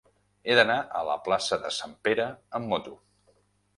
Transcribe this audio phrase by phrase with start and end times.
[0.51, 2.29] He d'anar a la plaça de Sant Pere
[2.61, 2.97] amb moto.